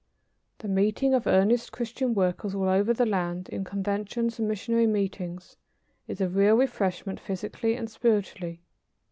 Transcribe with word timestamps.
The 0.57 0.67
meeting 0.67 1.13
of 1.13 1.27
earnest 1.27 1.71
Christian 1.71 2.15
workers 2.15 2.55
all 2.55 2.67
over 2.67 2.91
the 2.91 3.05
land, 3.05 3.49
in 3.49 3.63
conventions 3.63 4.39
and 4.39 4.47
missionary 4.47 4.87
meetings, 4.87 5.57
is 6.07 6.19
a 6.19 6.27
real 6.27 6.55
refreshment 6.55 7.19
physically 7.19 7.75
and 7.75 7.87
spiritually. 7.87 8.61